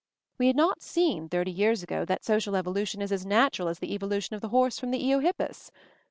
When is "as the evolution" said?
3.67-4.35